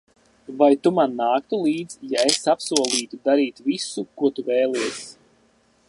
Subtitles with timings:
[0.59, 5.05] Vai Tu man nāktu līdzi, ja es apsolītu darīt visu, ko Tu vēlies?